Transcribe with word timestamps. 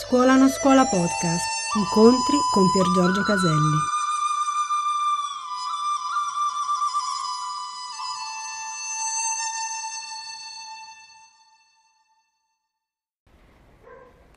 Scuola 0.00 0.36
non 0.36 0.48
scuola 0.48 0.84
podcast. 0.84 1.44
Incontri 1.76 2.36
con 2.52 2.70
Pier 2.70 2.86
Giorgio 2.94 3.22
Caselli. 3.24 3.76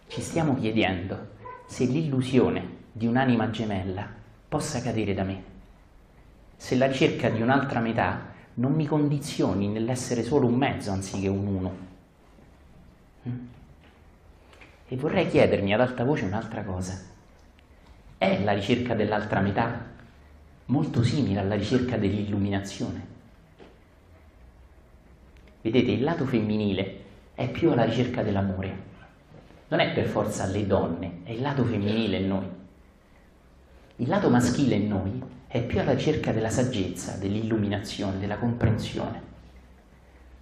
Ci 0.07 0.21
stiamo 0.21 0.55
chiedendo 0.55 1.27
se 1.67 1.85
l'illusione 1.85 2.77
di 2.91 3.05
un'anima 3.05 3.51
gemella 3.51 4.09
possa 4.49 4.81
cadere 4.81 5.13
da 5.13 5.23
me, 5.23 5.43
se 6.57 6.75
la 6.75 6.87
ricerca 6.87 7.29
di 7.29 7.39
un'altra 7.39 7.79
metà 7.79 8.33
non 8.55 8.73
mi 8.73 8.87
condizioni 8.87 9.67
nell'essere 9.67 10.23
solo 10.23 10.47
un 10.47 10.55
mezzo 10.55 10.91
anziché 10.91 11.27
un 11.27 11.45
uno. 11.45 11.77
Mm? 13.29 13.45
E 14.90 14.90
vorrei 15.01 15.27
chiedermi 15.27 15.73
ad 15.73 15.81
alta 15.81 16.03
voce 16.03 16.25
un'altra 16.25 16.63
cosa. 16.63 16.95
È 18.19 18.43
la 18.43 18.53
ricerca 18.53 18.93
dell'altra 18.93 19.39
metà 19.39 19.89
molto 20.65 21.01
simile 21.01 21.39
alla 21.39 21.55
ricerca 21.55 21.97
dell'illuminazione? 21.97 23.07
Vedete, 25.59 25.89
il 25.89 26.03
lato 26.03 26.25
femminile 26.25 26.99
è 27.33 27.49
più 27.49 27.71
alla 27.71 27.83
ricerca 27.83 28.21
dell'amore. 28.21 28.89
Non 29.69 29.79
è 29.79 29.91
per 29.91 30.05
forza 30.05 30.45
le 30.45 30.67
donne, 30.67 31.21
è 31.23 31.31
il 31.31 31.41
lato 31.41 31.63
femminile 31.63 32.17
in 32.17 32.27
noi. 32.27 32.45
Il 33.95 34.07
lato 34.07 34.29
maschile 34.29 34.75
in 34.75 34.87
noi 34.87 35.23
è 35.47 35.63
più 35.63 35.79
alla 35.79 35.93
ricerca 35.93 36.31
della 36.31 36.49
saggezza, 36.49 37.17
dell'illuminazione, 37.17 38.19
della 38.19 38.37
comprensione. 38.37 39.19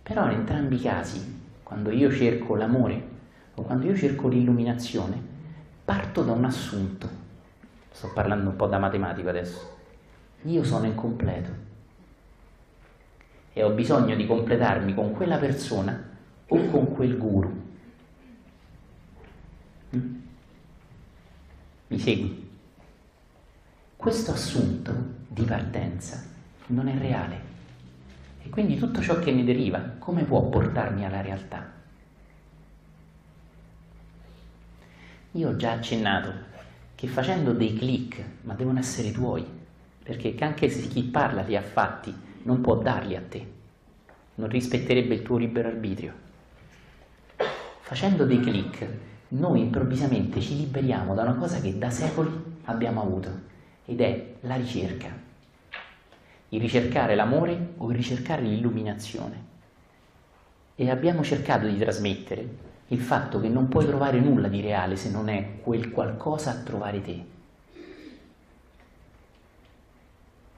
Però 0.04 0.26
in 0.26 0.32
entrambi 0.32 0.76
i 0.76 0.82
casi, 0.82 1.44
quando 1.64 1.92
io 1.92 2.12
cerco 2.12 2.56
l'amore 2.56 3.18
quando 3.62 3.86
io 3.86 3.96
cerco 3.96 4.28
l'illuminazione, 4.28 5.22
parto 5.86 6.24
da 6.24 6.32
un 6.32 6.46
assunto. 6.46 7.10
Sto 7.92 8.12
parlando 8.14 8.50
un 8.50 8.56
po' 8.56 8.68
da 8.68 8.78
matematico 8.78 9.30
adesso. 9.30 9.78
Io 10.44 10.64
sono 10.64 10.86
incompleto 10.86 11.68
e 13.54 13.64
ho 13.64 13.72
bisogno 13.72 14.16
di 14.16 14.26
completarmi 14.26 14.94
con 14.94 15.12
quella 15.12 15.38
persona 15.38 16.02
o 16.48 16.66
con 16.70 16.94
quel 16.94 17.18
guru. 17.18 17.68
Mm? 19.96 20.16
Mi 21.88 22.00
segui? 22.00 22.48
Questo 23.96 24.32
assunto 24.32 24.94
di 25.28 25.44
partenza 25.44 26.24
non 26.68 26.88
è 26.88 26.98
reale 26.98 27.42
e 28.44 28.50
quindi 28.50 28.78
tutto 28.78 29.02
ciò 29.02 29.20
che 29.20 29.32
ne 29.32 29.44
deriva 29.44 29.80
come 30.00 30.24
può 30.24 30.44
portarmi 30.44 31.04
alla 31.04 31.22
realtà? 31.22 31.79
Io 35.34 35.50
ho 35.50 35.56
già 35.56 35.74
accennato 35.74 36.34
che 36.96 37.08
facendo 37.08 37.54
dei 37.54 37.76
click, 37.76 38.24
ma 38.42 38.56
devono 38.56 38.80
essere 38.80 39.12
tuoi, 39.12 39.46
perché 40.02 40.36
anche 40.40 40.70
se 40.70 40.88
chi 40.88 41.04
parla 41.04 41.44
li 41.44 41.56
ha 41.56 41.62
fatti, 41.62 42.12
non 42.44 42.62
può 42.62 42.78
darli 42.78 43.16
a 43.16 43.22
te, 43.22 43.48
non 44.36 44.50
rispetterebbe 44.50 45.14
il 45.14 45.22
tuo 45.22 45.38
libero 45.38 45.68
arbitrio. 45.68 46.14
Facendo 47.82 48.26
dei 48.26 48.40
click, 48.40 48.88
noi 49.30 49.62
improvvisamente 49.62 50.42
ci 50.42 50.58
liberiamo 50.58 51.14
da 51.14 51.22
una 51.22 51.36
cosa 51.36 51.62
che 51.62 51.78
da 51.78 51.92
secoli 51.92 52.32
abbiamo 52.64 53.04
avuto, 53.04 53.30
ed 53.86 54.02
è 54.02 54.34
la 54.42 54.56
ricerca. 54.56 55.10
Il 56.50 56.60
ricercare 56.60 57.14
l'amore 57.14 57.74
o 57.78 57.88
il 57.92 57.96
ricercare 57.96 58.42
l'illuminazione. 58.42 59.46
E 60.74 60.90
abbiamo 60.90 61.24
cercato 61.24 61.68
di 61.68 61.78
trasmettere 61.78 62.69
il 62.92 63.02
fatto 63.02 63.40
che 63.40 63.50
non 63.50 63.68
puoi 63.68 63.86
trovare 63.86 64.20
nulla 64.20 64.48
di 64.48 64.62
reale 64.62 64.96
se 64.96 65.12
non 65.12 65.30
è 65.30 65.60
quel 65.62 65.92
qualcosa 65.92 66.52
a 66.52 66.56
trovare 66.56 67.02
te. 67.02 67.26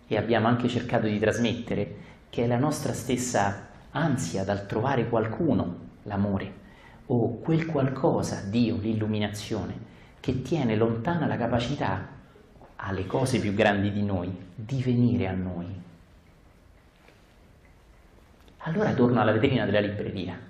E 0.07 0.17
abbiamo 0.17 0.47
anche 0.47 0.67
cercato 0.67 1.07
di 1.07 1.19
trasmettere 1.19 1.95
che 2.29 2.43
è 2.43 2.47
la 2.47 2.57
nostra 2.57 2.93
stessa 2.93 3.67
ansia 3.91 4.43
dal 4.43 4.65
trovare 4.65 5.09
qualcuno, 5.09 5.77
l'amore, 6.03 6.59
o 7.07 7.39
quel 7.39 7.65
qualcosa, 7.65 8.41
Dio, 8.45 8.77
l'illuminazione, 8.77 9.89
che 10.21 10.41
tiene 10.41 10.77
lontana 10.77 11.25
la 11.25 11.37
capacità 11.37 12.07
alle 12.77 13.05
cose 13.05 13.39
più 13.39 13.53
grandi 13.53 13.91
di 13.91 14.03
noi 14.03 14.33
di 14.55 14.81
venire 14.81 15.27
a 15.27 15.33
noi. 15.33 15.65
Allora 18.59 18.93
torno 18.93 19.19
alla 19.19 19.33
vetrina 19.33 19.65
della 19.65 19.79
libreria 19.79 20.49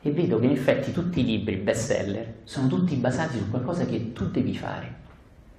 e 0.00 0.12
vedo 0.12 0.38
che 0.38 0.46
in 0.46 0.52
effetti 0.52 0.92
tutti 0.92 1.20
i 1.20 1.24
libri 1.24 1.56
bestseller 1.56 2.40
sono 2.44 2.68
tutti 2.68 2.94
basati 2.94 3.38
su 3.38 3.50
qualcosa 3.50 3.84
che 3.84 4.12
tu 4.12 4.30
devi 4.30 4.56
fare, 4.56 4.94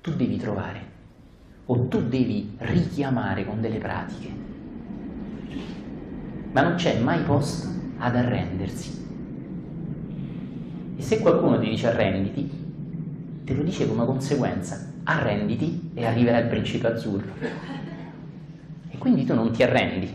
tu 0.01 0.15
devi 0.15 0.37
trovare 0.37 0.97
o 1.65 1.87
tu 1.87 2.07
devi 2.07 2.55
richiamare 2.57 3.45
con 3.45 3.61
delle 3.61 3.77
pratiche. 3.77 4.47
Ma 6.51 6.61
non 6.61 6.75
c'è 6.75 6.99
mai 6.99 7.21
posto 7.23 7.67
ad 7.97 8.15
arrendersi. 8.15 9.07
E 10.95 11.01
se 11.01 11.19
qualcuno 11.19 11.59
ti 11.59 11.69
dice 11.69 11.87
arrenditi, 11.87 12.49
te 13.43 13.53
lo 13.53 13.61
dice 13.61 13.87
come 13.87 14.05
conseguenza, 14.05 14.91
arrenditi 15.03 15.91
e 15.93 16.05
arriverà 16.05 16.39
il 16.39 16.47
principe 16.47 16.87
azzurro. 16.87 17.33
E 18.89 18.97
quindi 18.97 19.25
tu 19.25 19.35
non 19.35 19.51
ti 19.51 19.61
arrendi, 19.61 20.09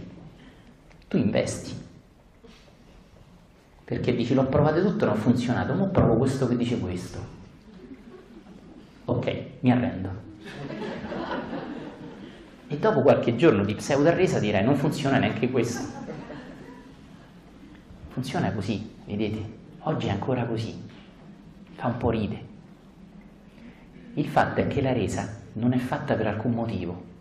tu 1.07 1.17
investi 1.17 1.83
perché 3.85 4.15
dici 4.15 4.33
l'ho 4.33 4.47
provato 4.47 4.83
tutto, 4.83 5.05
non 5.05 5.15
ha 5.15 5.19
funzionato, 5.19 5.75
ma 5.75 5.85
provo 5.85 6.17
questo 6.17 6.49
che 6.49 6.57
dice 6.57 6.79
questo. 6.79 7.19
Ok, 9.05 9.45
mi 9.61 9.71
arrendo. 9.71 10.23
E 12.67 12.79
dopo 12.79 13.03
qualche 13.03 13.37
giorno 13.37 13.63
di 13.63 13.75
pseudo-arresa 13.75 14.39
direi 14.39 14.65
non 14.65 14.77
funziona 14.77 15.19
neanche 15.19 15.51
questo. 15.51 16.03
Funziona 18.09 18.53
così, 18.53 18.91
vedete? 19.05 19.63
Oggi 19.81 20.07
è 20.07 20.11
ancora 20.11 20.45
così. 20.45 20.75
Fa 21.75 21.89
un 21.89 21.99
po' 21.99 22.09
ride. 22.09 22.53
Il 24.15 24.27
fatto 24.27 24.61
è 24.61 24.67
che 24.67 24.81
la 24.81 24.95
resa 24.95 25.41
non 25.55 25.75
è 25.75 25.79
fatta 25.79 26.15
per 26.15 26.29
alcun 26.29 26.53
motivo. 26.53 27.13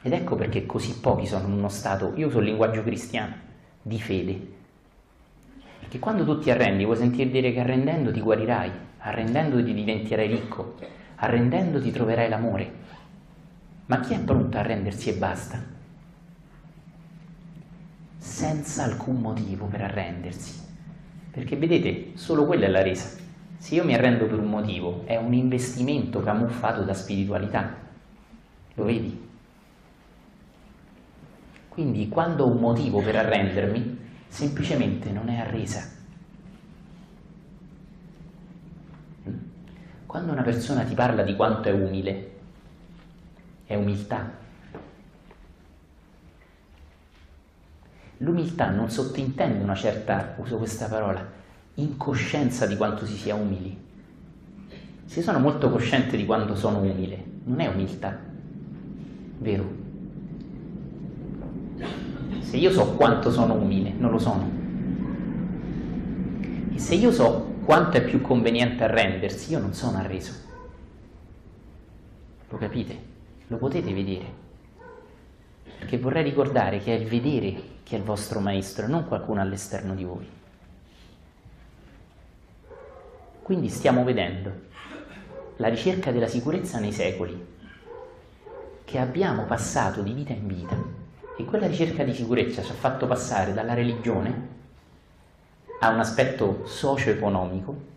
Ed 0.00 0.12
ecco 0.12 0.36
perché 0.36 0.64
così 0.64 0.98
pochi 1.00 1.26
sono 1.26 1.48
in 1.48 1.52
uno 1.52 1.68
stato, 1.68 2.12
io 2.14 2.28
uso 2.28 2.38
il 2.38 2.46
linguaggio 2.46 2.82
cristiano, 2.82 3.34
di 3.82 4.00
fede 4.00 4.54
perché 5.86 6.00
quando 6.00 6.24
tu 6.24 6.40
ti 6.40 6.50
arrendi, 6.50 6.84
vuoi 6.84 6.96
sentire 6.96 7.30
dire 7.30 7.52
che 7.52 7.60
arrendendo 7.60 8.10
ti 8.10 8.20
guarirai, 8.20 8.72
arrendendo 8.98 9.62
ti 9.62 9.72
diventerai 9.72 10.26
ricco, 10.26 10.74
arrendendo 11.14 11.80
ti 11.80 11.92
troverai 11.92 12.28
l'amore. 12.28 12.72
Ma 13.86 14.00
chi 14.00 14.14
è 14.14 14.18
pronto 14.18 14.56
a 14.56 14.60
arrendersi 14.60 15.10
e 15.10 15.14
basta? 15.14 15.62
Senza 18.18 18.82
alcun 18.82 19.20
motivo 19.20 19.66
per 19.66 19.82
arrendersi. 19.82 20.60
Perché 21.30 21.54
vedete, 21.54 22.10
solo 22.14 22.46
quella 22.46 22.66
è 22.66 22.68
la 22.68 22.82
resa. 22.82 23.22
Se 23.56 23.76
io 23.76 23.84
mi 23.84 23.94
arrendo 23.94 24.26
per 24.26 24.40
un 24.40 24.48
motivo, 24.48 25.04
è 25.06 25.14
un 25.14 25.34
investimento 25.34 26.20
camuffato 26.20 26.82
da 26.82 26.94
spiritualità. 26.94 27.76
Lo 28.74 28.82
vedi? 28.82 29.24
Quindi 31.68 32.08
quando 32.08 32.42
ho 32.42 32.50
un 32.50 32.58
motivo 32.58 33.00
per 33.00 33.14
arrendermi, 33.14 34.05
semplicemente 34.36 35.10
non 35.12 35.30
è 35.30 35.38
arresa. 35.38 35.82
Quando 40.04 40.30
una 40.30 40.42
persona 40.42 40.84
ti 40.84 40.92
parla 40.92 41.22
di 41.22 41.34
quanto 41.34 41.70
è 41.70 41.72
umile, 41.72 42.32
è 43.64 43.74
umiltà. 43.76 44.30
L'umiltà 48.18 48.68
non 48.68 48.90
sottintende 48.90 49.62
una 49.62 49.74
certa, 49.74 50.34
uso 50.36 50.58
questa 50.58 50.86
parola, 50.86 51.26
incoscienza 51.76 52.66
di 52.66 52.76
quanto 52.76 53.06
si 53.06 53.16
sia 53.16 53.34
umili. 53.34 53.84
Se 55.06 55.22
sono 55.22 55.38
molto 55.38 55.70
cosciente 55.70 56.14
di 56.14 56.26
quanto 56.26 56.54
sono 56.56 56.80
umile, 56.80 57.24
non 57.44 57.60
è 57.60 57.68
umiltà, 57.68 58.18
vero? 59.38 59.85
Se 62.48 62.56
io 62.56 62.70
so 62.70 62.92
quanto 62.92 63.32
sono 63.32 63.54
umile, 63.54 63.92
non 63.98 64.12
lo 64.12 64.20
sono. 64.20 64.48
E 66.72 66.78
se 66.78 66.94
io 66.94 67.10
so 67.10 67.54
quanto 67.64 67.96
è 67.96 68.04
più 68.04 68.20
conveniente 68.20 68.84
arrendersi, 68.84 69.50
io 69.50 69.58
non 69.58 69.74
sono 69.74 69.98
arreso. 69.98 70.32
Lo 72.48 72.56
capite? 72.56 72.96
Lo 73.48 73.56
potete 73.56 73.92
vedere. 73.92 74.44
Perché 75.76 75.98
vorrei 75.98 76.22
ricordare 76.22 76.78
che 76.78 76.96
è 76.96 77.00
il 77.00 77.08
vedere 77.08 77.74
che 77.82 77.96
è 77.96 77.98
il 77.98 78.04
vostro 78.04 78.38
maestro, 78.38 78.86
non 78.86 79.08
qualcuno 79.08 79.40
all'esterno 79.40 79.96
di 79.96 80.04
voi. 80.04 80.28
Quindi 83.42 83.68
stiamo 83.68 84.04
vedendo 84.04 84.52
la 85.56 85.66
ricerca 85.68 86.12
della 86.12 86.28
sicurezza 86.28 86.78
nei 86.78 86.92
secoli, 86.92 87.44
che 88.84 88.98
abbiamo 88.98 89.46
passato 89.46 90.00
di 90.00 90.12
vita 90.12 90.32
in 90.32 90.46
vita 90.46 91.05
e 91.36 91.44
quella 91.44 91.66
ricerca 91.66 92.02
di 92.02 92.14
sicurezza 92.14 92.62
ci 92.62 92.70
ha 92.70 92.74
fatto 92.74 93.06
passare 93.06 93.52
dalla 93.52 93.74
religione 93.74 94.54
a 95.80 95.90
un 95.90 96.00
aspetto 96.00 96.66
socio-economico 96.66 97.94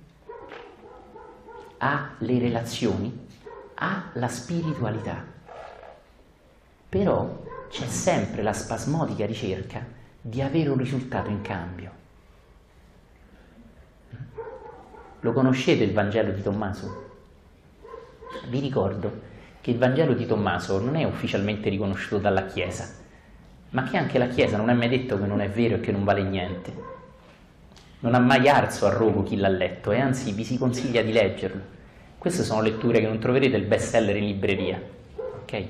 ha 1.79 2.15
le 2.19 2.39
relazioni, 2.39 3.27
ha 3.75 4.09
la 4.13 4.27
spiritualità. 4.27 5.23
Però 6.89 7.43
c'è 7.69 7.87
sempre 7.87 8.41
la 8.41 8.53
spasmodica 8.53 9.25
ricerca 9.25 9.85
di 10.21 10.41
avere 10.41 10.69
un 10.69 10.77
risultato 10.77 11.29
in 11.29 11.41
cambio. 11.41 11.91
Lo 15.21 15.33
conoscete 15.33 15.83
il 15.83 15.93
Vangelo 15.93 16.31
di 16.31 16.41
Tommaso? 16.41 17.07
Vi 18.47 18.59
ricordo 18.59 19.27
che 19.61 19.71
il 19.71 19.77
Vangelo 19.77 20.13
di 20.13 20.25
Tommaso 20.25 20.79
non 20.79 20.95
è 20.95 21.03
ufficialmente 21.03 21.69
riconosciuto 21.69 22.17
dalla 22.17 22.45
Chiesa, 22.45 22.98
ma 23.71 23.83
che 23.83 23.97
anche 23.97 24.17
la 24.17 24.27
Chiesa 24.27 24.57
non 24.57 24.69
è 24.69 24.73
mai 24.73 24.89
detto 24.89 25.19
che 25.19 25.25
non 25.25 25.41
è 25.41 25.49
vero 25.49 25.75
e 25.75 25.79
che 25.79 25.91
non 25.91 26.03
vale 26.03 26.23
niente. 26.23 26.73
Non 27.99 28.15
ha 28.15 28.19
mai 28.19 28.47
arso 28.47 28.85
a 28.85 28.89
rogo 28.89 29.23
chi 29.23 29.35
l'ha 29.35 29.49
letto 29.49 29.91
e 29.91 29.99
anzi 29.99 30.31
vi 30.31 30.43
si 30.43 30.57
consiglia 30.57 31.01
di 31.01 31.11
leggerlo. 31.11 31.61
Queste 32.17 32.43
sono 32.43 32.61
letture 32.61 32.99
che 32.99 33.07
non 33.07 33.19
troverete 33.19 33.57
il 33.57 33.65
best 33.65 33.89
seller 33.89 34.15
in 34.15 34.25
libreria, 34.25 34.81
ok? 35.41 35.65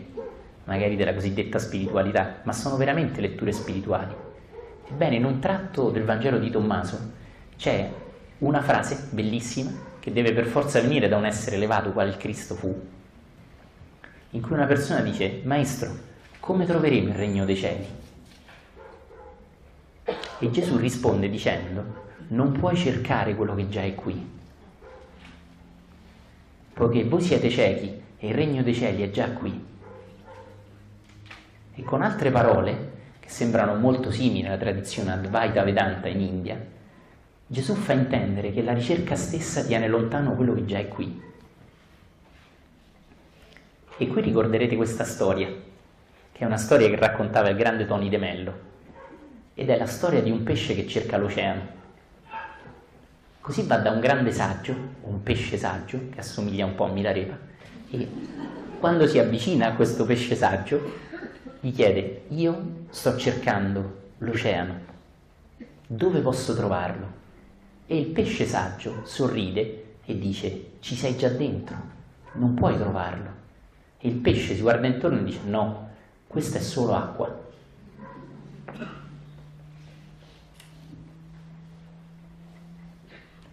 Magari 0.65 0.95
della 0.95 1.13
cosiddetta 1.13 1.59
spiritualità, 1.59 2.41
ma 2.43 2.53
sono 2.53 2.77
veramente 2.77 3.21
letture 3.21 3.51
spirituali. 3.51 4.13
Ebbene, 4.89 5.15
in 5.15 5.25
un 5.25 5.39
tratto 5.39 5.89
del 5.89 6.03
Vangelo 6.03 6.39
di 6.39 6.49
Tommaso 6.49 6.97
c'è 7.57 7.91
una 8.39 8.61
frase 8.61 9.07
bellissima 9.09 9.71
che 9.99 10.13
deve 10.13 10.31
per 10.33 10.45
forza 10.45 10.79
venire 10.79 11.07
da 11.09 11.17
un 11.17 11.25
essere 11.25 11.57
elevato 11.57 11.91
quale 11.91 12.09
il 12.09 12.17
Cristo 12.17 12.55
fu, 12.55 12.87
in 14.31 14.41
cui 14.41 14.53
una 14.53 14.65
persona 14.65 15.01
dice, 15.01 15.41
Maestro, 15.43 16.07
come 16.49 16.65
troveremo 16.65 17.09
il 17.09 17.13
regno 17.13 17.45
dei 17.45 17.55
cieli? 17.55 17.85
E 20.39 20.49
Gesù 20.49 20.77
risponde 20.77 21.29
dicendo, 21.29 21.83
non 22.29 22.53
puoi 22.53 22.75
cercare 22.75 23.35
quello 23.35 23.53
che 23.53 23.69
già 23.69 23.83
è 23.83 23.93
qui, 23.93 24.27
poiché 26.73 27.03
voi 27.03 27.21
siete 27.21 27.51
ciechi 27.51 28.01
e 28.17 28.27
il 28.29 28.33
regno 28.33 28.63
dei 28.63 28.73
cieli 28.73 29.03
è 29.03 29.11
già 29.11 29.29
qui. 29.29 29.63
E 31.75 31.83
con 31.83 32.01
altre 32.01 32.31
parole, 32.31 32.93
che 33.19 33.29
sembrano 33.29 33.75
molto 33.75 34.09
simili 34.09 34.47
alla 34.47 34.57
tradizione 34.57 35.11
Advaita 35.11 35.63
Vedanta 35.63 36.07
in 36.07 36.19
India, 36.19 36.59
Gesù 37.45 37.75
fa 37.75 37.93
intendere 37.93 38.51
che 38.51 38.63
la 38.63 38.73
ricerca 38.73 39.15
stessa 39.15 39.63
tiene 39.63 39.87
lontano 39.87 40.33
quello 40.33 40.55
che 40.55 40.65
già 40.65 40.79
è 40.79 40.87
qui. 40.87 41.21
E 43.97 44.07
qui 44.07 44.21
ricorderete 44.21 44.75
questa 44.75 45.03
storia, 45.03 45.67
che 46.39 46.45
è 46.45 46.47
una 46.47 46.55
storia 46.55 46.87
che 46.87 46.95
raccontava 46.95 47.49
il 47.49 47.57
grande 47.57 47.85
Tony 47.85 48.07
De 48.07 48.17
Mello, 48.17 48.53
ed 49.55 49.69
è 49.69 49.77
la 49.77 49.85
storia 49.85 50.21
di 50.21 50.31
un 50.31 50.43
pesce 50.43 50.73
che 50.73 50.87
cerca 50.87 51.17
l'oceano. 51.17 51.61
Così 53.41 53.63
va 53.63 53.75
da 53.75 53.91
un 53.91 53.99
grande 53.99 54.31
saggio, 54.31 54.73
un 55.01 55.21
pesce 55.21 55.57
saggio, 55.57 55.99
che 56.09 56.21
assomiglia 56.21 56.65
un 56.65 56.75
po' 56.75 56.85
a 56.85 56.91
Milarepa, 56.91 57.37
e 57.89 58.07
quando 58.79 59.05
si 59.05 59.19
avvicina 59.19 59.67
a 59.67 59.73
questo 59.73 60.05
pesce 60.05 60.33
saggio, 60.35 60.81
gli 61.59 61.73
chiede, 61.73 62.21
io 62.29 62.85
sto 62.89 63.17
cercando 63.17 64.11
l'oceano, 64.19 64.75
dove 65.87 66.21
posso 66.21 66.55
trovarlo? 66.55 67.05
E 67.85 67.97
il 67.97 68.05
pesce 68.05 68.45
saggio 68.45 69.01
sorride 69.03 69.95
e 70.05 70.17
dice, 70.17 70.67
ci 70.79 70.95
sei 70.95 71.17
già 71.17 71.27
dentro, 71.27 71.75
non 72.35 72.53
puoi 72.53 72.77
trovarlo. 72.77 73.29
E 73.97 74.07
il 74.07 74.15
pesce 74.15 74.55
si 74.55 74.61
guarda 74.61 74.87
intorno 74.87 75.19
e 75.19 75.23
dice 75.25 75.39
no, 75.43 75.87
questa 76.29 76.59
è 76.59 76.61
solo 76.61 76.93
acqua. 76.93 77.47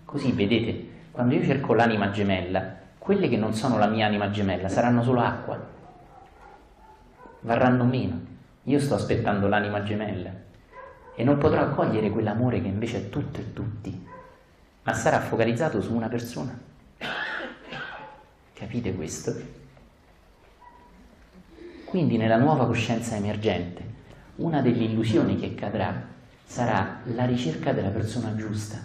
Così 0.05 0.33
vedete, 0.33 0.89
quando 1.11 1.35
io 1.35 1.43
cerco 1.43 1.73
l'anima 1.73 2.11
gemella, 2.11 2.77
quelle 2.99 3.31
che 3.31 3.39
non 3.39 3.55
sono 3.55 3.79
la 3.79 3.87
mia 3.87 4.05
anima 4.05 4.31
gemella 4.31 4.69
saranno 4.69 5.03
solo 5.03 5.21
acqua, 5.23 5.59
varranno 7.41 7.85
meno. 7.85 8.21
Io 8.65 8.79
sto 8.79 8.95
aspettando 8.95 9.49
l'anima 9.49 9.83
gemella 9.83 10.31
e 11.15 11.25
non 11.25 11.39
potrò 11.39 11.63
accogliere 11.63 12.11
quell'amore 12.11 12.61
che 12.61 12.69
invece 12.69 12.99
è 12.99 13.09
tutto 13.09 13.41
e 13.41 13.55
tutti, 13.55 14.07
ma 14.83 14.93
sarà 14.93 15.21
focalizzato 15.21 15.81
su 15.81 15.95
una 15.95 16.09
persona. 16.09 16.57
Capite 18.53 18.95
questo? 18.95 19.65
Quindi 21.97 22.19
nella 22.19 22.37
nuova 22.37 22.67
coscienza 22.67 23.17
emergente, 23.17 23.83
una 24.37 24.61
delle 24.61 24.85
illusioni 24.85 25.37
che 25.37 25.55
cadrà 25.55 26.07
sarà 26.45 27.01
la 27.05 27.25
ricerca 27.25 27.73
della 27.73 27.89
persona 27.89 28.37
giusta. 28.37 28.77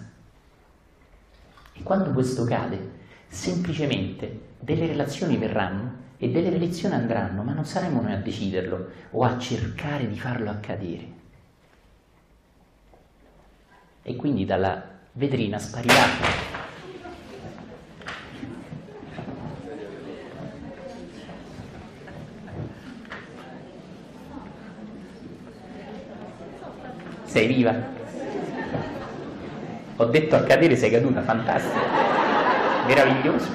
E 1.74 1.82
quando 1.82 2.10
questo 2.12 2.44
cade, 2.44 2.92
semplicemente 3.28 4.54
delle 4.58 4.86
relazioni 4.86 5.36
verranno 5.36 5.92
e 6.16 6.30
delle 6.30 6.48
relazioni 6.48 6.94
andranno, 6.94 7.42
ma 7.42 7.52
non 7.52 7.66
saremo 7.66 8.00
noi 8.00 8.14
a 8.14 8.16
deciderlo 8.16 8.88
o 9.10 9.24
a 9.24 9.36
cercare 9.38 10.08
di 10.08 10.18
farlo 10.18 10.48
accadere. 10.48 11.12
E 14.04 14.16
quindi 14.16 14.46
dalla 14.46 14.88
vetrina 15.12 15.58
sparirà 15.58 16.61
Sei 27.32 27.46
viva? 27.46 27.74
Ho 29.96 30.04
detto 30.04 30.36
a 30.36 30.42
cadere 30.42 30.76
sei 30.76 30.90
caduta, 30.90 31.22
fantastico. 31.22 31.78
Meraviglioso. 32.86 33.48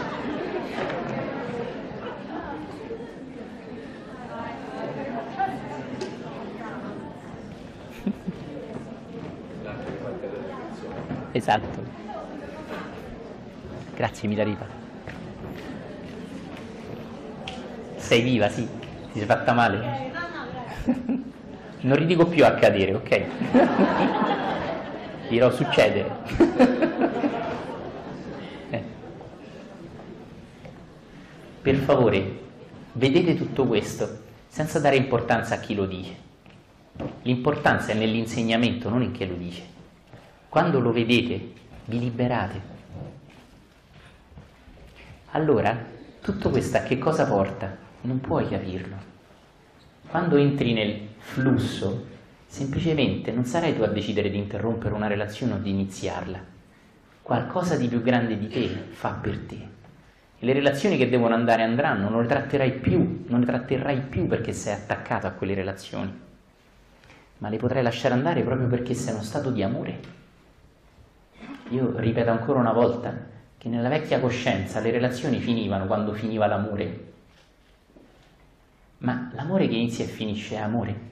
Esatto. 11.33 11.83
Grazie 13.93 14.27
Milariva. 14.27 14.65
Sei 17.97 18.21
viva, 18.23 18.49
sì. 18.49 18.67
Ti 19.11 19.19
sei 19.19 19.27
fatta 19.27 19.53
male? 19.53 20.15
Non 21.87 21.95
ridico 21.95 22.25
più 22.25 22.43
a 22.43 22.55
cadere, 22.55 22.93
ok? 22.95 23.23
Dirò 25.29 25.49
succedere. 25.49 26.11
eh. 28.69 28.83
Per 31.61 31.75
favore, 31.77 32.39
vedete 32.91 33.37
tutto 33.37 33.65
questo 33.65 34.23
senza 34.49 34.81
dare 34.81 34.97
importanza 34.97 35.55
a 35.55 35.59
chi 35.59 35.75
lo 35.75 35.85
dice. 35.85 36.13
L'importanza 37.21 37.93
è 37.93 37.95
nell'insegnamento, 37.95 38.89
non 38.89 39.01
in 39.01 39.13
chi 39.13 39.25
lo 39.25 39.35
dice. 39.35 39.63
Quando 40.49 40.81
lo 40.81 40.91
vedete, 40.91 41.53
vi 41.85 41.99
liberate. 41.99 42.61
Allora, 45.31 45.85
tutto 46.19 46.49
questo 46.49 46.75
a 46.75 46.81
che 46.81 46.97
cosa 46.97 47.25
porta? 47.25 47.77
Non 48.01 48.19
puoi 48.19 48.49
capirlo. 48.49 48.95
Quando 50.09 50.35
entri 50.35 50.73
nel 50.73 51.06
flusso, 51.17 52.05
semplicemente 52.45 53.31
non 53.31 53.45
sarai 53.45 53.75
tu 53.75 53.81
a 53.83 53.87
decidere 53.87 54.29
di 54.29 54.37
interrompere 54.37 54.93
una 54.93 55.07
relazione 55.07 55.53
o 55.53 55.57
di 55.57 55.69
iniziarla. 55.69 56.39
Qualcosa 57.21 57.75
di 57.75 57.87
più 57.87 58.01
grande 58.01 58.37
di 58.37 58.47
te 58.47 58.67
fa 58.89 59.09
per 59.09 59.37
te. 59.39 59.55
E 60.39 60.45
le 60.45 60.53
relazioni 60.53 60.97
che 60.97 61.09
devono 61.09 61.33
andare 61.33 61.63
andranno, 61.63 62.09
non 62.09 62.21
le 62.21 62.27
tratterai 62.27 62.73
più, 62.73 63.25
non 63.27 63.39
le 63.39 63.45
tratterrai 63.45 64.01
più 64.01 64.27
perché 64.27 64.53
sei 64.53 64.73
attaccato 64.73 65.27
a 65.27 65.31
quelle 65.31 65.55
relazioni, 65.55 66.13
ma 67.39 67.49
le 67.49 67.57
potrai 67.57 67.83
lasciare 67.83 68.13
andare 68.13 68.43
proprio 68.43 68.67
perché 68.67 68.93
sei 68.93 69.13
uno 69.13 69.23
stato 69.23 69.49
di 69.49 69.63
amore. 69.63 69.99
Io 71.69 71.93
ripeto 71.97 72.29
ancora 72.29 72.59
una 72.59 72.71
volta 72.71 73.13
che 73.57 73.67
nella 73.67 73.89
vecchia 73.89 74.19
coscienza 74.19 74.79
le 74.79 74.91
relazioni 74.91 75.39
finivano 75.39 75.87
quando 75.87 76.13
finiva 76.13 76.45
l'amore, 76.45 77.13
ma 78.99 79.29
l'amore 79.33 79.67
che 79.67 79.75
inizia 79.75 80.05
e 80.05 80.07
finisce 80.07 80.55
è 80.55 80.59
amore. 80.59 81.05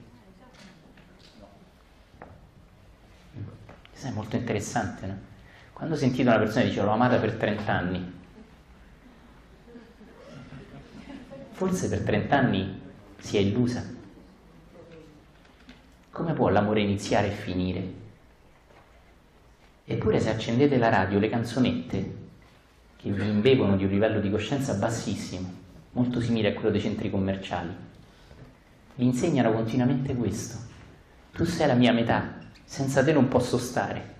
Questo 3.90 4.06
è 4.06 4.10
molto 4.10 4.36
interessante, 4.36 5.06
no? 5.06 5.18
Quando 5.72 5.94
ho 5.94 5.98
sentito 5.98 6.28
una 6.28 6.38
persona 6.38 6.62
che 6.62 6.68
dice 6.68 6.82
l'ho 6.82 6.90
amata 6.90 7.18
per 7.18 7.34
30 7.34 7.72
anni, 7.72 8.12
forse 11.50 11.88
per 11.88 12.00
30 12.00 12.36
anni 12.36 12.80
si 13.18 13.36
è 13.36 13.40
illusa. 13.40 13.84
Come 16.10 16.32
può 16.32 16.48
l'amore 16.48 16.80
iniziare 16.80 17.28
e 17.28 17.32
finire? 17.32 17.92
Eppure 19.84 20.18
se 20.18 20.30
accendete 20.30 20.78
la 20.78 20.88
radio, 20.88 21.18
le 21.18 21.28
canzonette 21.28 22.16
che 22.96 23.10
vi 23.10 23.28
imbevono 23.28 23.76
di 23.76 23.84
un 23.84 23.90
livello 23.90 24.18
di 24.18 24.30
coscienza 24.30 24.74
bassissimo, 24.74 25.64
molto 25.96 26.20
simile 26.20 26.48
a 26.48 26.52
quello 26.52 26.70
dei 26.70 26.80
centri 26.82 27.10
commerciali, 27.10 27.74
vi 28.96 29.06
insegnano 29.06 29.50
continuamente 29.52 30.14
questo. 30.14 30.58
Tu 31.32 31.46
sei 31.46 31.66
la 31.66 31.74
mia 31.74 31.92
metà, 31.92 32.34
senza 32.64 33.02
te 33.02 33.14
non 33.14 33.28
posso 33.28 33.56
stare. 33.56 34.14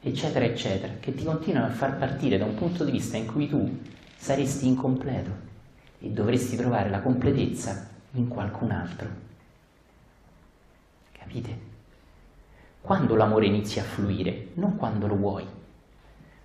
eccetera, 0.00 0.44
eccetera, 0.44 0.94
che 0.98 1.14
ti 1.14 1.22
continuano 1.24 1.66
a 1.66 1.70
far 1.70 1.98
partire 1.98 2.38
da 2.38 2.44
un 2.44 2.54
punto 2.54 2.84
di 2.84 2.90
vista 2.90 3.16
in 3.16 3.26
cui 3.26 3.48
tu 3.48 3.78
saresti 4.16 4.66
incompleto 4.66 5.30
e 6.00 6.08
dovresti 6.08 6.56
trovare 6.56 6.90
la 6.90 7.00
completezza 7.00 7.88
in 8.12 8.26
qualcun 8.26 8.70
altro. 8.70 9.08
Capite? 11.12 11.58
Quando 12.80 13.14
l'amore 13.14 13.46
inizia 13.46 13.82
a 13.82 13.86
fluire, 13.86 14.48
non 14.54 14.76
quando 14.76 15.06
lo 15.06 15.16
vuoi, 15.16 15.46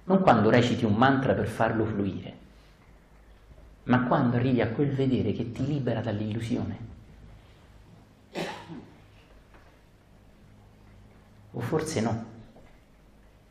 non 0.06 0.22
quando 0.22 0.50
reciti 0.50 0.86
un 0.86 0.94
mantra 0.94 1.34
per 1.34 1.48
farlo 1.48 1.86
fluire, 1.86 2.42
ma 3.84 4.04
quando 4.06 4.38
arrivi 4.38 4.62
a 4.62 4.70
quel 4.70 4.94
vedere 4.94 5.34
che 5.34 5.52
ti 5.52 5.66
libera 5.66 6.02
dall'illusione. 6.02 6.92
O 11.52 11.60
forse 11.60 12.02
no, 12.02 12.26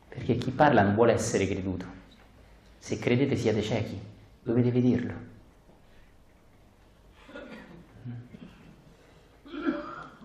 perché 0.09 0.35
chi 0.35 0.51
parla 0.51 0.81
non 0.83 0.95
vuole 0.95 1.13
essere 1.13 1.47
creduto. 1.47 1.85
Se 2.79 2.99
credete 2.99 3.35
siete 3.35 3.61
ciechi, 3.61 3.99
dovete 4.41 4.71
vederlo. 4.71 5.13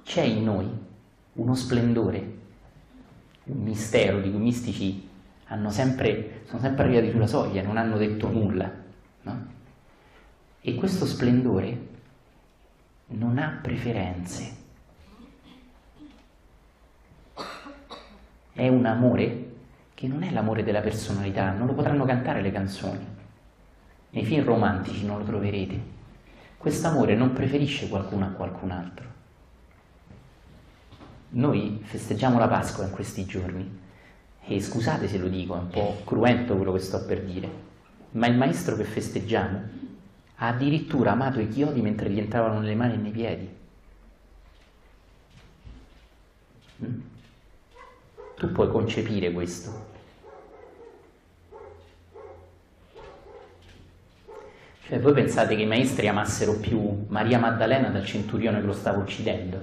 C'è 0.03 0.23
in 0.23 0.43
noi 0.43 0.69
uno 1.35 1.55
splendore, 1.55 2.37
un 3.45 3.62
mistero 3.62 4.21
di 4.21 4.31
cui 4.31 4.41
i 4.41 4.43
mistici 4.43 5.09
sempre, 5.69 6.43
sono 6.47 6.61
sempre 6.61 6.85
arrivati 6.85 7.11
sulla 7.11 7.27
soglia, 7.27 7.62
non 7.62 7.77
hanno 7.77 7.97
detto 7.97 8.29
nulla. 8.29 8.71
No? 9.23 9.57
E 10.61 10.75
questo 10.75 11.07
splendore 11.07 11.87
non 13.09 13.38
ha 13.38 13.59
preferenze. 13.62 14.57
È 18.53 18.67
un 18.69 18.85
amore 18.87 19.47
che 19.95 20.09
non 20.09 20.23
è 20.23 20.31
l'amore 20.31 20.65
della 20.65 20.81
personalità, 20.81 21.53
non 21.53 21.67
lo 21.67 21.75
potranno 21.75 22.05
cantare 22.05 22.43
le 22.43 22.53
canzoni. 22.53 23.07
Nei 24.11 24.25
film 24.25 24.45
romantici 24.45 25.07
non 25.07 25.19
lo 25.19 25.25
troverete. 25.25 25.97
Quest'amore 26.57 27.15
non 27.15 27.33
preferisce 27.33 27.88
qualcuno 27.88 28.25
a 28.25 28.31
qualcun 28.31 28.71
altro. 28.71 29.07
Noi 31.31 31.81
festeggiamo 31.83 32.38
la 32.38 32.49
Pasqua 32.49 32.85
in 32.85 32.91
questi 32.91 33.25
giorni 33.27 33.79
e 34.45 34.61
scusate 34.61 35.07
se 35.09 35.19
lo 35.19 35.29
dico, 35.29 35.55
è 35.55 35.59
un 35.59 35.69
po' 35.69 36.00
cruento 36.05 36.57
quello 36.57 36.73
che 36.73 36.79
sto 36.79 37.05
per 37.05 37.23
dire, 37.23 37.50
ma 38.12 38.27
il 38.27 38.37
maestro 38.37 38.77
che 38.77 38.85
festeggiamo 38.85 39.61
ha 40.40 40.49
addirittura 40.49 41.12
amato 41.12 41.40
i 41.40 41.49
chiodi 41.49 41.80
mentre 41.80 42.11
gli 42.11 42.18
entravano 42.18 42.61
nelle 42.61 42.75
mani 42.75 42.95
e 42.95 42.97
nei 42.97 43.11
piedi. 43.11 43.57
Mm? 46.85 47.00
Tu 48.37 48.52
puoi 48.52 48.68
concepire 48.68 49.33
questo. 49.33 49.97
Cioè 54.87 55.00
voi 55.00 55.12
pensate 55.12 55.57
che 55.57 55.62
i 55.62 55.66
maestri 55.66 56.07
amassero 56.07 56.57
più 56.59 57.07
Maria 57.09 57.38
Maddalena 57.38 57.88
dal 57.88 58.07
centurione 58.07 58.61
che 58.61 58.66
lo 58.66 58.73
stava 58.73 58.99
uccidendo? 58.99 59.61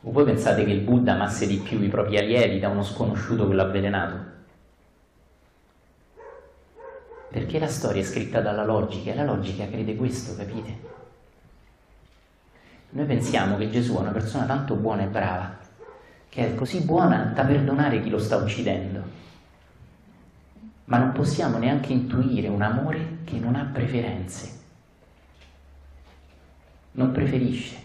O 0.00 0.10
voi 0.10 0.24
pensate 0.24 0.64
che 0.64 0.72
il 0.72 0.80
Buddha 0.80 1.12
amasse 1.12 1.46
di 1.46 1.58
più 1.58 1.82
i 1.82 1.88
propri 1.88 2.16
allievi 2.16 2.58
da 2.58 2.70
uno 2.70 2.82
sconosciuto 2.82 3.46
che 3.46 3.54
l'ha 3.54 3.64
avvelenato? 3.64 4.35
Perché 7.36 7.58
la 7.58 7.68
storia 7.68 8.00
è 8.00 8.04
scritta 8.06 8.40
dalla 8.40 8.64
logica 8.64 9.10
e 9.10 9.14
la 9.14 9.22
logica 9.22 9.68
crede 9.68 9.94
questo, 9.94 10.34
capite? 10.34 10.78
Noi 12.88 13.04
pensiamo 13.04 13.58
che 13.58 13.68
Gesù 13.68 13.94
è 13.94 13.98
una 13.98 14.10
persona 14.10 14.46
tanto 14.46 14.74
buona 14.74 15.02
e 15.02 15.06
brava 15.08 15.54
che 16.30 16.46
è 16.46 16.54
così 16.54 16.80
buona 16.80 17.32
da 17.34 17.44
perdonare 17.44 18.00
chi 18.00 18.08
lo 18.08 18.18
sta 18.18 18.36
uccidendo. 18.36 19.02
Ma 20.86 20.96
non 20.96 21.12
possiamo 21.12 21.58
neanche 21.58 21.92
intuire 21.92 22.48
un 22.48 22.62
amore 22.62 23.18
che 23.24 23.38
non 23.38 23.54
ha 23.54 23.68
preferenze. 23.70 24.60
Non 26.92 27.12
preferisce. 27.12 27.76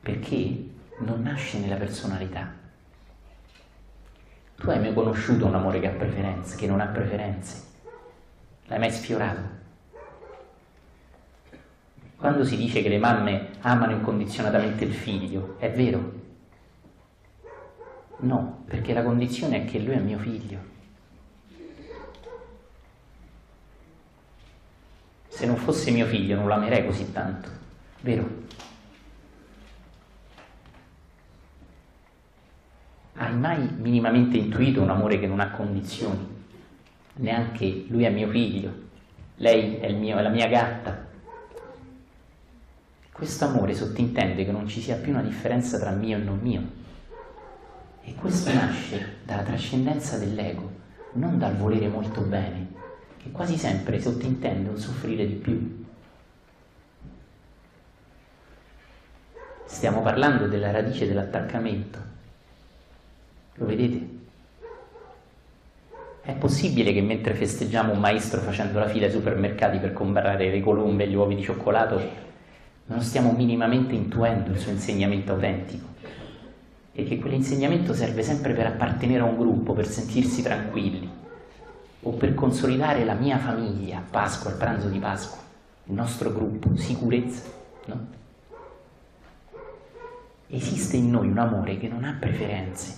Perché 0.00 0.70
non 1.00 1.20
nasce 1.20 1.58
nella 1.58 1.76
personalità. 1.76 2.50
Tu 4.58 4.70
hai 4.70 4.80
mai 4.80 4.92
conosciuto 4.92 5.46
un 5.46 5.54
amore 5.54 5.80
che 5.80 5.88
ha 5.88 5.92
preferenze, 5.92 6.56
che 6.56 6.66
non 6.66 6.80
ha 6.80 6.86
preferenze? 6.86 7.62
L'hai 8.66 8.78
mai 8.78 8.90
sfiorato? 8.90 9.56
Quando 12.16 12.44
si 12.44 12.56
dice 12.56 12.82
che 12.82 12.88
le 12.88 12.98
mamme 12.98 13.50
amano 13.60 13.92
incondizionatamente 13.92 14.84
il 14.84 14.92
figlio, 14.92 15.56
è 15.58 15.70
vero, 15.70 16.18
No, 18.20 18.64
perché 18.66 18.92
la 18.92 19.04
condizione 19.04 19.62
è 19.62 19.64
che 19.64 19.78
lui 19.78 19.94
è 19.94 20.00
mio 20.00 20.18
figlio. 20.18 20.58
Se 25.28 25.46
non 25.46 25.56
fosse 25.56 25.92
mio 25.92 26.06
figlio 26.06 26.34
non 26.34 26.48
l'amerei 26.48 26.84
così 26.84 27.12
tanto, 27.12 27.48
vero? 28.00 28.46
Hai 33.28 33.36
mai 33.36 33.68
minimamente 33.76 34.38
intuito 34.38 34.80
un 34.80 34.88
amore 34.88 35.18
che 35.18 35.26
non 35.26 35.40
ha 35.40 35.50
condizioni? 35.50 36.26
Neanche 37.16 37.84
lui 37.88 38.04
è 38.04 38.08
mio 38.08 38.26
figlio, 38.30 38.72
lei 39.36 39.76
è, 39.76 39.92
mio, 39.92 40.16
è 40.16 40.22
la 40.22 40.30
mia 40.30 40.46
gatta. 40.46 41.06
Questo 43.12 43.44
amore 43.44 43.74
sottintende 43.74 44.46
che 44.46 44.50
non 44.50 44.66
ci 44.66 44.80
sia 44.80 44.96
più 44.96 45.12
una 45.12 45.20
differenza 45.20 45.78
tra 45.78 45.90
mio 45.90 46.16
e 46.16 46.22
non 46.22 46.38
mio, 46.40 46.62
e 48.02 48.14
questo 48.14 48.50
nasce 48.50 49.16
dalla 49.26 49.42
trascendenza 49.42 50.16
dell'ego, 50.16 50.70
non 51.12 51.38
dal 51.38 51.54
volere 51.54 51.88
molto 51.88 52.22
bene, 52.22 52.68
che 53.22 53.30
quasi 53.30 53.58
sempre 53.58 54.00
sottintende 54.00 54.70
un 54.70 54.78
soffrire 54.78 55.26
di 55.26 55.34
più. 55.34 55.84
Stiamo 59.66 60.00
parlando 60.00 60.46
della 60.46 60.70
radice 60.70 61.06
dell'attaccamento. 61.06 62.16
Lo 63.58 63.66
vedete? 63.66 64.16
È 66.22 66.32
possibile 66.32 66.92
che 66.92 67.00
mentre 67.00 67.34
festeggiamo 67.34 67.92
un 67.92 68.00
maestro 68.00 68.40
facendo 68.40 68.78
la 68.78 68.88
fila 68.88 69.06
ai 69.06 69.12
supermercati 69.12 69.78
per 69.78 69.92
comprare 69.92 70.50
le 70.50 70.60
colombe 70.60 71.04
e 71.04 71.08
gli 71.08 71.14
uovi 71.14 71.34
di 71.34 71.42
cioccolato, 71.42 72.00
non 72.86 73.00
stiamo 73.02 73.32
minimamente 73.32 73.94
intuendo 73.94 74.50
il 74.50 74.58
suo 74.58 74.72
insegnamento 74.72 75.32
autentico? 75.32 75.96
e 76.98 77.04
che 77.04 77.20
quell'insegnamento 77.20 77.94
serve 77.94 78.24
sempre 78.24 78.54
per 78.54 78.66
appartenere 78.66 79.20
a 79.20 79.24
un 79.24 79.38
gruppo, 79.38 79.72
per 79.72 79.86
sentirsi 79.86 80.42
tranquilli 80.42 81.08
o 82.02 82.10
per 82.10 82.34
consolidare 82.34 83.04
la 83.04 83.14
mia 83.14 83.38
famiglia 83.38 83.98
a 83.98 84.02
Pasqua, 84.02 84.50
al 84.50 84.56
pranzo 84.56 84.88
di 84.88 84.98
Pasqua, 84.98 85.38
il 85.84 85.92
nostro 85.92 86.32
gruppo, 86.32 86.76
sicurezza, 86.76 87.42
no? 87.84 88.06
Esiste 90.48 90.96
in 90.96 91.10
noi 91.10 91.28
un 91.28 91.38
amore 91.38 91.78
che 91.78 91.86
non 91.86 92.02
ha 92.02 92.16
preferenze. 92.18 92.97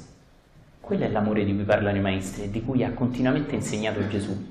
Quello 0.81 1.05
è 1.05 1.09
l'amore 1.09 1.45
di 1.45 1.55
cui 1.55 1.65
parlano 1.65 1.97
i 1.97 2.01
maestri 2.01 2.45
e 2.45 2.51
di 2.51 2.65
cui 2.65 2.83
ha 2.83 2.93
continuamente 2.93 3.55
insegnato 3.55 4.07
Gesù. 4.09 4.49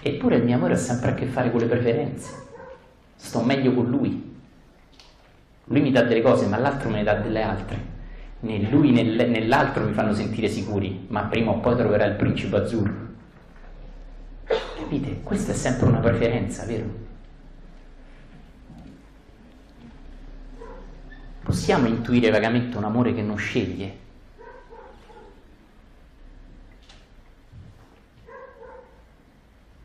Eppure 0.00 0.36
il 0.36 0.44
mio 0.44 0.56
amore 0.56 0.74
ha 0.74 0.76
sempre 0.76 1.10
a 1.10 1.14
che 1.14 1.26
fare 1.26 1.50
con 1.50 1.60
le 1.60 1.66
preferenze. 1.66 2.46
Sto 3.16 3.40
meglio 3.42 3.72
con 3.72 3.88
lui. 3.88 4.36
Lui 5.64 5.80
mi 5.80 5.90
dà 5.90 6.02
delle 6.02 6.22
cose, 6.22 6.46
ma 6.46 6.58
l'altro 6.58 6.88
me 6.90 6.96
ne 6.96 7.04
dà 7.04 7.14
delle 7.14 7.42
altre 7.42 7.96
né 8.40 8.68
lui 8.70 8.92
né 8.92 9.02
nell'altro 9.02 9.84
mi 9.84 9.92
fanno 9.92 10.14
sentire 10.14 10.48
sicuri, 10.48 11.06
ma 11.08 11.22
prima 11.24 11.50
o 11.50 11.58
poi 11.58 11.76
troverà 11.76 12.04
il 12.04 12.14
principe 12.14 12.56
azzurro. 12.56 13.06
Capite? 14.44 15.22
Questa 15.22 15.52
è 15.52 15.54
sempre 15.54 15.88
una 15.88 15.98
preferenza, 15.98 16.64
vero? 16.64 17.06
Possiamo 21.42 21.88
intuire 21.88 22.30
vagamente 22.30 22.76
un 22.76 22.84
amore 22.84 23.12
che 23.14 23.22
non 23.22 23.36
sceglie? 23.36 24.06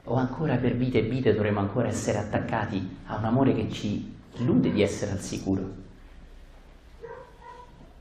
O 0.05 0.15
ancora 0.43 0.57
per 0.57 0.75
vite 0.75 0.99
e 0.99 1.01
vite 1.03 1.33
dovremo 1.33 1.61
ancora 1.61 1.87
essere 1.87 2.17
attaccati 2.17 2.97
a 3.05 3.15
un 3.15 3.23
amore 3.23 3.55
che 3.55 3.71
ci 3.71 4.13
illude 4.35 4.71
di 4.71 4.81
essere 4.81 5.11
al 5.11 5.19
sicuro? 5.19 5.81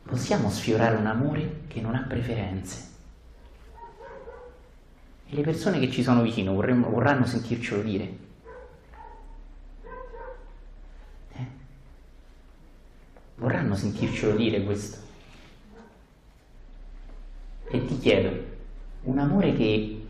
possiamo 0.05 0.51
sfiorare 0.51 0.97
un 0.97 1.07
amore 1.07 1.61
che 1.69 1.81
non 1.81 1.95
ha 1.95 2.05
preferenze. 2.07 2.91
E 5.27 5.35
le 5.35 5.41
persone 5.41 5.79
che 5.79 5.91
ci 5.91 6.03
sono 6.03 6.21
vicino 6.21 6.53
vorremmo, 6.53 6.91
vorranno 6.91 7.25
sentircelo 7.25 7.81
dire. 7.81 8.17
Eh? 11.33 11.47
Vorranno 13.37 13.75
sentircelo 13.75 14.37
dire 14.37 14.63
questo. 14.65 14.99
E 17.71 17.87
ti 17.87 17.99
chiedo, 17.99 18.45
un 19.05 19.19
amore 19.19 19.55
che 19.55 20.02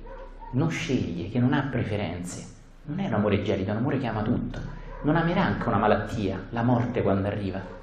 non 0.53 0.71
sceglie, 0.71 1.29
che 1.29 1.39
non 1.39 1.53
ha 1.53 1.63
preferenze, 1.71 2.47
non 2.85 3.01
è 3.01 3.07
un 3.07 3.15
amore 3.15 3.43
gelido, 3.43 3.71
è 3.71 3.73
un 3.73 3.79
amore 3.79 3.99
che 3.99 4.07
ama 4.07 4.23
tutto. 4.23 4.59
Non 5.03 5.17
amerà 5.17 5.45
anche 5.45 5.69
una 5.69 5.79
malattia, 5.79 6.47
la 6.51 6.63
morte 6.63 7.03
quando 7.03 7.27
arriva 7.27 7.81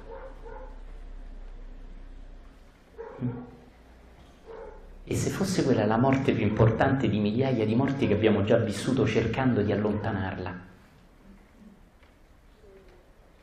E 5.10 5.16
se 5.16 5.28
fosse 5.28 5.64
quella 5.64 5.86
la 5.86 5.96
morte 5.96 6.32
più 6.32 6.46
importante 6.46 7.08
di 7.08 7.18
migliaia 7.18 7.66
di 7.66 7.74
morti 7.74 8.06
che 8.06 8.14
abbiamo 8.14 8.44
già 8.44 8.56
vissuto 8.58 9.04
cercando 9.08 9.60
di 9.60 9.72
allontanarla? 9.72 10.54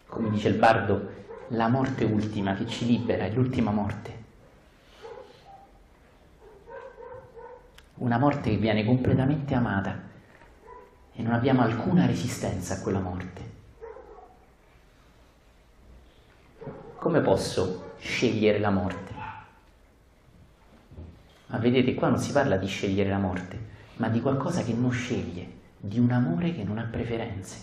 Come 0.08 0.30
dice 0.30 0.48
il 0.48 0.56
bardo, 0.56 1.10
la 1.50 1.68
morte 1.68 2.06
ultima 2.06 2.56
che 2.56 2.66
ci 2.68 2.86
libera 2.86 3.26
è 3.26 3.32
l'ultima 3.32 3.72
morte. 3.72 4.27
Una 7.98 8.20
morte 8.20 8.52
che 8.52 8.58
viene 8.58 8.86
completamente 8.86 9.56
amata 9.56 10.00
e 11.14 11.22
non 11.24 11.34
abbiamo 11.34 11.64
alcuna 11.64 12.06
resistenza 12.06 12.76
a 12.76 12.82
quella 12.82 13.00
morte. 13.00 13.42
Come 17.00 17.22
posso 17.22 17.94
scegliere 17.98 18.60
la 18.60 18.70
morte? 18.70 19.14
Ma 21.48 21.58
vedete, 21.58 21.96
qua 21.96 22.10
non 22.10 22.20
si 22.20 22.32
parla 22.32 22.58
di 22.58 22.68
scegliere 22.68 23.10
la 23.10 23.18
morte, 23.18 23.60
ma 23.96 24.10
di 24.10 24.22
qualcosa 24.22 24.62
che 24.64 24.74
non 24.74 24.92
sceglie, 24.92 25.50
di 25.80 25.98
un 25.98 26.12
amore 26.12 26.54
che 26.54 26.64
non 26.64 26.78
ha 26.78 26.84
preferenze. 26.84 27.58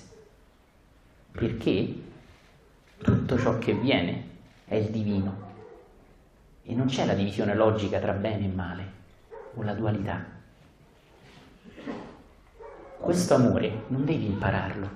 Perché 1.30 1.94
tutto 2.98 3.38
ciò 3.38 3.58
che 3.58 3.72
viene 3.74 4.28
è 4.64 4.74
il 4.74 4.88
divino 4.90 5.52
e 6.64 6.74
non 6.74 6.86
c'è 6.86 7.06
la 7.06 7.14
divisione 7.14 7.54
logica 7.54 8.00
tra 8.00 8.12
bene 8.12 8.46
e 8.46 8.48
male 8.48 9.02
o 9.54 9.62
la 9.62 9.74
dualità. 9.74 10.24
Questo 12.98 13.34
amore 13.34 13.84
non 13.88 14.04
devi 14.04 14.26
impararlo, 14.26 14.88